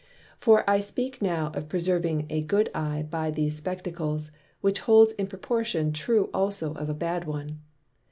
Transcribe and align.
For 0.39 0.67
I 0.67 0.79
speak 0.79 1.21
now 1.21 1.51
of 1.53 1.69
preserving 1.69 2.25
a 2.31 2.41
good 2.41 2.71
Eye 2.73 3.05
by 3.07 3.29
these 3.29 3.57
Spectacles, 3.57 4.31
which 4.59 4.79
holds 4.79 5.11
in 5.11 5.27
proportion 5.27 5.93
true 5.93 6.31
also 6.33 6.73
of 6.73 6.89
a 6.89 6.95
bad 6.95 7.25
one. 7.25 7.59